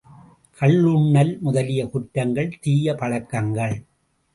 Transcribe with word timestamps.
கள்ளுண்ணல் 0.59 1.39
முதலிய 1.39 1.85
குற்றங்கள் 1.87 2.51
தீயபழக்கங்கள். 2.67 3.77